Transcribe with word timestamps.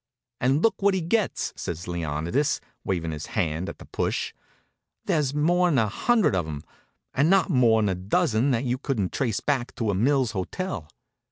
"And 0.39 0.63
look 0.63 0.81
what 0.81 0.95
he 0.95 1.01
gets," 1.01 1.53
says 1.55 1.87
Leonidas, 1.87 2.59
wavin' 2.83 3.11
his 3.11 3.27
hand 3.37 3.69
at 3.69 3.77
the 3.77 3.85
push. 3.85 4.33
"There's 5.05 5.35
more'n 5.35 5.77
a 5.77 5.87
hundred 5.89 6.33
of 6.35 6.47
'em, 6.47 6.63
and 7.13 7.29
not 7.29 7.51
more'n 7.51 7.87
a 7.87 7.93
dozen 7.93 8.49
that 8.49 8.63
you 8.63 8.79
couldn't 8.79 9.11
trace 9.13 9.41
back 9.41 9.75
to 9.75 9.91
a 9.91 9.93
Mills 9.93 10.31
hotel. 10.31 10.89